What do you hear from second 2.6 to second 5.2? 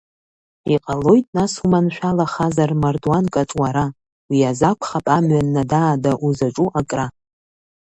мардуанк аҿ уара, уи аз акәхап